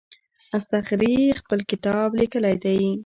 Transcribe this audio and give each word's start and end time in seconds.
اصطخري 0.57 1.15
خپل 1.39 1.59
کتاب 1.71 2.07
لیکلی 2.19 2.55
دی. 2.63 2.79